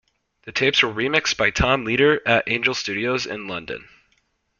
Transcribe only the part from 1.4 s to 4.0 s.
Tom Leader at Angel Studios in London.